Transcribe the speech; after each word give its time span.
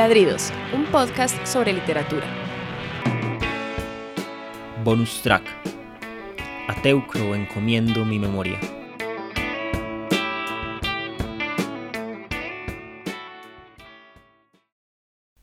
Ladridos, 0.00 0.50
un 0.72 0.86
podcast 0.86 1.36
sobre 1.46 1.74
literatura. 1.74 2.26
Bonus 4.82 5.20
track. 5.20 5.44
A 6.68 6.80
Teucro 6.80 7.34
encomiendo 7.34 8.06
mi 8.06 8.18
memoria. 8.18 8.58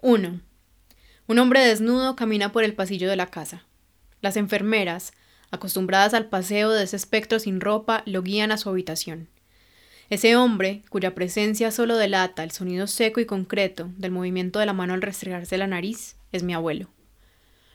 Uno. 0.00 0.40
Un 1.26 1.38
hombre 1.38 1.60
desnudo 1.60 2.16
camina 2.16 2.50
por 2.50 2.64
el 2.64 2.74
pasillo 2.74 3.10
de 3.10 3.16
la 3.16 3.26
casa. 3.26 3.66
Las 4.22 4.38
enfermeras, 4.38 5.12
acostumbradas 5.50 6.14
al 6.14 6.30
paseo 6.30 6.70
de 6.70 6.84
ese 6.84 6.96
espectro 6.96 7.40
sin 7.40 7.60
ropa, 7.60 8.02
lo 8.06 8.22
guían 8.22 8.52
a 8.52 8.56
su 8.56 8.70
habitación. 8.70 9.28
Ese 10.08 10.36
hombre, 10.36 10.82
cuya 10.88 11.14
presencia 11.14 11.72
solo 11.72 11.96
delata 11.96 12.44
el 12.44 12.52
sonido 12.52 12.86
seco 12.86 13.18
y 13.20 13.26
concreto 13.26 13.90
del 13.96 14.12
movimiento 14.12 14.60
de 14.60 14.66
la 14.66 14.72
mano 14.72 14.94
al 14.94 15.02
restregarse 15.02 15.58
la 15.58 15.66
nariz, 15.66 16.16
es 16.30 16.44
mi 16.44 16.54
abuelo. 16.54 16.88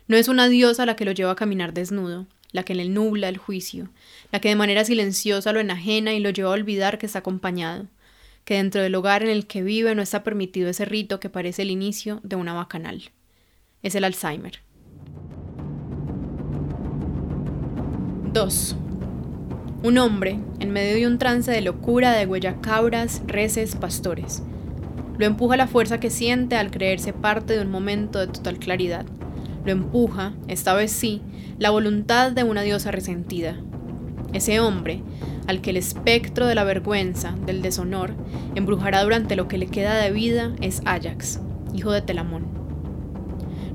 No 0.08 0.16
es 0.16 0.30
una 0.30 0.48
diosa 0.48 0.86
la 0.86 0.95
que 0.95 1.03
lo 1.03 1.12
lleva 1.12 1.31
a 1.31 1.36
caminar 1.36 1.73
desnudo, 1.73 2.27
la 2.52 2.63
que 2.63 2.75
le 2.75 2.88
nubla 2.88 3.27
el 3.27 3.38
juicio, 3.38 3.89
la 4.31 4.39
que 4.39 4.49
de 4.49 4.55
manera 4.55 4.86
silenciosa 4.86 5.52
lo 5.52 5.59
enajena 5.59 6.13
y 6.13 6.20
lo 6.20 6.30
lleva 6.30 6.49
a 6.49 6.53
olvidar 6.53 6.98
que 6.98 7.05
está 7.05 7.20
acompañado, 7.20 7.88
que 8.45 8.55
dentro 8.55 8.81
del 8.81 8.95
hogar 8.95 9.23
en 9.23 9.30
el 9.30 9.45
que 9.45 9.61
vive 9.61 9.94
no 9.94 10.02
está 10.02 10.23
permitido 10.23 10.70
ese 10.70 10.86
rito 10.86 11.20
que 11.20 11.30
parece 11.30 11.63
el 11.63 11.72
inicio 11.72 12.22
de 12.23 12.38
una 12.38 12.53
bacanal. 12.53 13.11
Es 13.84 13.95
el 13.95 14.05
Alzheimer. 14.05 14.61
2. 18.34 18.75
Un 19.84 19.98
hombre, 19.98 20.38
en 20.59 20.70
medio 20.70 20.95
de 20.95 21.08
un 21.08 21.17
trance 21.17 21.49
de 21.49 21.62
locura, 21.62 22.12
de 22.12 22.27
huella 22.27 22.62
cabras, 22.62 23.23
reses, 23.26 23.76
pastores. 23.76 24.44
Lo 25.17 25.26
empuja 25.26 25.58
la 25.58 25.66
fuerza 25.66 25.99
que 25.99 26.12
siente 26.12 26.55
al 26.55 26.70
creerse 26.70 27.13
parte 27.13 27.55
de 27.55 27.64
un 27.64 27.72
momento 27.72 28.20
de 28.20 28.28
total 28.28 28.59
claridad. 28.59 29.08
Lo 29.66 29.72
empuja, 29.72 30.33
esta 30.47 30.75
vez 30.75 30.92
sí, 30.92 31.23
la 31.58 31.72
voluntad 31.72 32.31
de 32.31 32.44
una 32.44 32.61
diosa 32.61 32.92
resentida. 32.92 33.58
Ese 34.33 34.59
hombre, 34.59 35.02
al 35.47 35.61
que 35.61 35.72
el 35.72 35.78
espectro 35.78 36.45
de 36.45 36.53
la 36.53 36.64
vergüenza, 36.64 37.33
del 37.48 37.64
deshonor, 37.64 38.14
embrujará 38.53 39.02
durante 39.02 39.36
lo 39.36 39.48
que 39.48 39.58
le 39.58 39.66
queda 39.66 39.95
de 39.95 40.11
vida, 40.11 40.52
es 40.61 40.83
Ajax, 40.86 41.39
hijo 41.73 41.92
de 41.92 42.03
Telamón. 42.03 42.45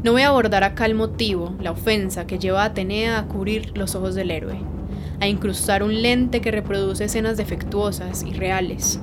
No 0.04 0.12
voy 0.12 0.22
a 0.22 0.28
abordar 0.28 0.62
acá 0.62 0.86
el 0.86 0.94
motivo, 0.94 1.56
la 1.60 1.72
ofensa 1.72 2.28
que 2.28 2.38
lleva 2.38 2.62
a 2.62 2.66
Atenea 2.66 3.18
a 3.18 3.26
cubrir 3.26 3.76
los 3.76 3.96
ojos 3.96 4.14
del 4.14 4.30
héroe 4.30 4.75
a 5.20 5.28
incrustar 5.28 5.82
un 5.82 6.02
lente 6.02 6.40
que 6.40 6.50
reproduce 6.50 7.04
escenas 7.04 7.36
defectuosas 7.36 8.22
y 8.22 8.32
reales. 8.32 9.00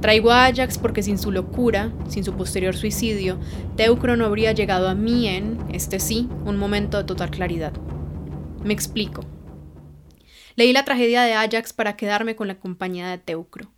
Traigo 0.00 0.32
a 0.32 0.46
Ajax 0.46 0.78
porque 0.78 1.02
sin 1.02 1.16
su 1.16 1.30
locura, 1.30 1.92
sin 2.08 2.24
su 2.24 2.34
posterior 2.34 2.74
suicidio, 2.74 3.38
Teucro 3.76 4.16
no 4.16 4.26
habría 4.26 4.52
llegado 4.52 4.88
a 4.88 4.94
mí 4.94 5.28
en, 5.28 5.58
este 5.72 6.00
sí, 6.00 6.28
un 6.44 6.56
momento 6.56 6.98
de 6.98 7.04
total 7.04 7.30
claridad. 7.30 7.72
Me 8.64 8.72
explico. 8.72 9.24
Leí 10.56 10.72
la 10.72 10.84
tragedia 10.84 11.22
de 11.22 11.34
Ajax 11.34 11.72
para 11.72 11.96
quedarme 11.96 12.34
con 12.34 12.48
la 12.48 12.58
compañía 12.58 13.08
de 13.08 13.18
Teucro. 13.18 13.70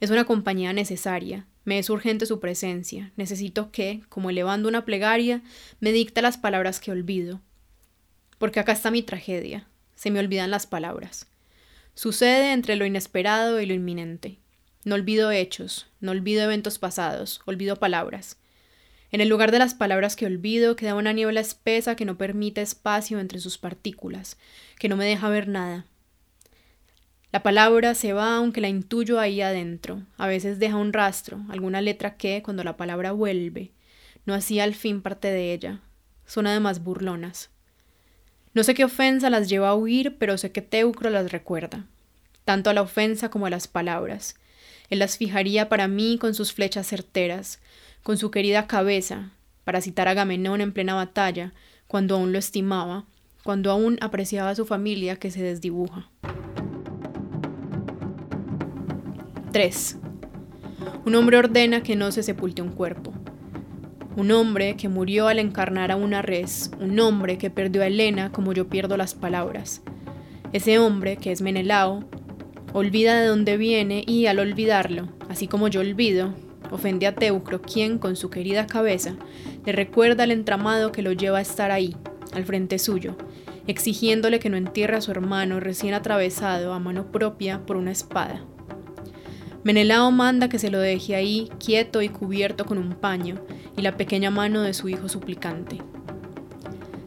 Es 0.00 0.10
una 0.10 0.24
compañía 0.24 0.72
necesaria, 0.72 1.46
me 1.64 1.78
es 1.78 1.90
urgente 1.90 2.26
su 2.26 2.40
presencia, 2.40 3.12
necesito 3.16 3.70
que, 3.70 4.02
como 4.08 4.30
elevando 4.30 4.68
una 4.68 4.84
plegaria, 4.84 5.42
me 5.80 5.92
dicte 5.92 6.22
las 6.22 6.38
palabras 6.38 6.80
que 6.80 6.92
olvido. 6.92 7.40
Porque 8.38 8.60
acá 8.60 8.72
está 8.72 8.90
mi 8.90 9.02
tragedia, 9.02 9.68
se 9.96 10.10
me 10.12 10.20
olvidan 10.20 10.52
las 10.52 10.66
palabras. 10.66 11.26
Sucede 11.94 12.52
entre 12.52 12.76
lo 12.76 12.86
inesperado 12.86 13.60
y 13.60 13.66
lo 13.66 13.74
inminente. 13.74 14.38
No 14.84 14.94
olvido 14.94 15.32
hechos, 15.32 15.88
no 15.98 16.12
olvido 16.12 16.44
eventos 16.44 16.78
pasados, 16.78 17.40
olvido 17.46 17.76
palabras. 17.76 18.36
En 19.10 19.20
el 19.20 19.28
lugar 19.28 19.50
de 19.50 19.58
las 19.58 19.74
palabras 19.74 20.14
que 20.14 20.26
olvido 20.26 20.76
queda 20.76 20.94
una 20.94 21.12
niebla 21.12 21.40
espesa 21.40 21.96
que 21.96 22.04
no 22.04 22.18
permite 22.18 22.60
espacio 22.60 23.18
entre 23.18 23.40
sus 23.40 23.58
partículas, 23.58 24.36
que 24.78 24.88
no 24.88 24.96
me 24.96 25.04
deja 25.06 25.28
ver 25.28 25.48
nada. 25.48 25.86
La 27.32 27.42
palabra 27.42 27.94
se 27.94 28.12
va 28.12 28.36
aunque 28.36 28.60
la 28.60 28.68
intuyo 28.68 29.18
ahí 29.18 29.40
adentro, 29.40 30.02
a 30.16 30.26
veces 30.26 30.58
deja 30.58 30.76
un 30.76 30.92
rastro, 30.92 31.44
alguna 31.48 31.80
letra 31.80 32.16
que, 32.16 32.42
cuando 32.42 32.62
la 32.62 32.76
palabra 32.76 33.12
vuelve, 33.12 33.72
no 34.24 34.34
hacía 34.34 34.64
al 34.64 34.74
fin 34.74 35.02
parte 35.02 35.28
de 35.28 35.52
ella. 35.52 35.80
Son 36.26 36.46
además 36.46 36.82
burlonas. 36.82 37.50
No 38.56 38.64
sé 38.64 38.72
qué 38.72 38.84
ofensa 38.84 39.28
las 39.28 39.50
lleva 39.50 39.68
a 39.68 39.74
huir, 39.74 40.16
pero 40.16 40.38
sé 40.38 40.50
que 40.50 40.62
Teucro 40.62 41.10
las 41.10 41.30
recuerda, 41.30 41.84
tanto 42.46 42.70
a 42.70 42.72
la 42.72 42.80
ofensa 42.80 43.28
como 43.28 43.44
a 43.44 43.50
las 43.50 43.68
palabras. 43.68 44.34
Él 44.88 44.98
las 44.98 45.18
fijaría 45.18 45.68
para 45.68 45.88
mí 45.88 46.16
con 46.18 46.32
sus 46.32 46.54
flechas 46.54 46.86
certeras, 46.86 47.60
con 48.02 48.16
su 48.16 48.30
querida 48.30 48.66
cabeza, 48.66 49.30
para 49.64 49.82
citar 49.82 50.08
a 50.08 50.12
Agamenón 50.12 50.62
en 50.62 50.72
plena 50.72 50.94
batalla, 50.94 51.52
cuando 51.86 52.14
aún 52.14 52.32
lo 52.32 52.38
estimaba, 52.38 53.04
cuando 53.42 53.70
aún 53.70 53.98
apreciaba 54.00 54.48
a 54.48 54.54
su 54.54 54.64
familia 54.64 55.16
que 55.16 55.30
se 55.30 55.42
desdibuja. 55.42 56.08
3. 59.52 59.98
Un 61.04 61.14
hombre 61.14 61.36
ordena 61.36 61.82
que 61.82 61.94
no 61.94 62.10
se 62.10 62.22
sepulte 62.22 62.62
un 62.62 62.70
cuerpo 62.70 63.12
un 64.16 64.32
hombre 64.32 64.76
que 64.76 64.88
murió 64.88 65.28
al 65.28 65.38
encarnar 65.38 65.92
a 65.92 65.96
una 65.96 66.22
res, 66.22 66.70
un 66.80 66.98
hombre 66.98 67.36
que 67.36 67.50
perdió 67.50 67.82
a 67.82 67.86
Helena 67.86 68.32
como 68.32 68.54
yo 68.54 68.66
pierdo 68.66 68.96
las 68.96 69.14
palabras. 69.14 69.82
Ese 70.54 70.78
hombre, 70.78 71.18
que 71.18 71.32
es 71.32 71.42
Menelao, 71.42 72.04
olvida 72.72 73.20
de 73.20 73.26
dónde 73.26 73.58
viene 73.58 74.02
y 74.06 74.26
al 74.26 74.38
olvidarlo, 74.38 75.08
así 75.28 75.48
como 75.48 75.68
yo 75.68 75.80
olvido, 75.80 76.34
ofende 76.70 77.06
a 77.06 77.14
Teucro, 77.14 77.60
quien, 77.60 77.98
con 77.98 78.16
su 78.16 78.30
querida 78.30 78.66
cabeza, 78.66 79.16
le 79.66 79.72
recuerda 79.72 80.24
el 80.24 80.30
entramado 80.30 80.92
que 80.92 81.02
lo 81.02 81.12
lleva 81.12 81.38
a 81.38 81.42
estar 81.42 81.70
ahí, 81.70 81.94
al 82.32 82.44
frente 82.44 82.78
suyo, 82.78 83.16
exigiéndole 83.66 84.38
que 84.38 84.48
no 84.48 84.56
entierre 84.56 84.96
a 84.96 85.02
su 85.02 85.10
hermano 85.10 85.60
recién 85.60 85.92
atravesado 85.92 86.72
a 86.72 86.78
mano 86.78 87.12
propia 87.12 87.66
por 87.66 87.76
una 87.76 87.92
espada. 87.92 88.40
Menelao 89.66 90.12
manda 90.12 90.48
que 90.48 90.60
se 90.60 90.70
lo 90.70 90.78
deje 90.78 91.16
ahí, 91.16 91.50
quieto 91.58 92.00
y 92.00 92.08
cubierto 92.08 92.66
con 92.66 92.78
un 92.78 92.94
paño, 92.94 93.44
y 93.76 93.82
la 93.82 93.96
pequeña 93.96 94.30
mano 94.30 94.62
de 94.62 94.72
su 94.72 94.88
hijo 94.88 95.08
suplicante. 95.08 95.78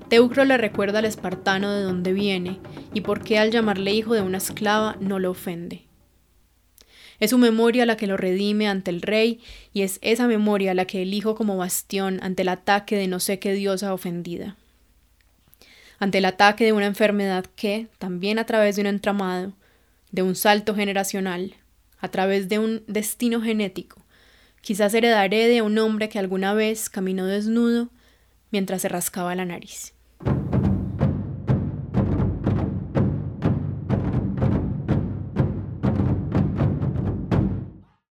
Teucro 0.10 0.44
le 0.44 0.58
recuerda 0.58 1.00
al 1.00 1.06
espartano 1.06 1.72
de 1.72 1.84
dónde 1.84 2.12
viene 2.12 2.60
y 2.94 3.00
por 3.00 3.24
qué 3.24 3.40
al 3.40 3.52
llamarle 3.52 3.94
hijo 3.94 4.14
de 4.14 4.24
una 4.24 4.40
esclava 4.40 4.98
no 5.00 5.20
lo 5.20 5.32
ofende. 5.32 5.84
Es 7.22 7.30
su 7.30 7.38
memoria 7.38 7.86
la 7.86 7.96
que 7.96 8.08
lo 8.08 8.18
redime 8.18 8.68
ante 8.68 8.92
el 8.92 9.04
rey 9.04 9.40
y 9.72 9.84
es 9.84 9.98
esa 10.02 10.28
memoria 10.28 10.74
la 10.74 10.84
que 10.84 11.04
elijo 11.04 11.36
como 11.36 11.56
bastión 11.56 12.20
ante 12.22 12.42
el 12.42 12.50
ataque 12.50 12.98
de 12.98 13.08
no 13.08 13.22
sé 13.22 13.40
qué 13.40 13.54
diosa 13.54 13.94
ofendida. 13.94 14.58
Ante 15.98 16.18
el 16.18 16.26
ataque 16.26 16.66
de 16.66 16.74
una 16.74 16.88
enfermedad 16.88 17.46
que, 17.56 17.88
también 18.00 18.38
a 18.38 18.46
través 18.46 18.76
de 18.76 18.82
un 18.82 18.88
entramado, 18.88 19.54
de 20.12 20.24
un 20.24 20.36
salto 20.36 20.76
generacional, 20.76 21.56
a 22.00 22.10
través 22.10 22.50
de 22.50 22.60
un 22.60 22.84
destino 22.88 23.42
genético. 23.42 24.06
Quizás 24.62 24.94
heredaré 24.94 25.48
de 25.48 25.62
un 25.62 25.78
hombre 25.78 26.10
que 26.10 26.20
alguna 26.20 26.54
vez 26.54 26.90
caminó 26.90 27.26
desnudo 27.26 27.90
mientras 28.52 28.82
se 28.82 28.90
rascaba 28.90 29.36
la 29.36 29.46
nariz. 29.46 29.94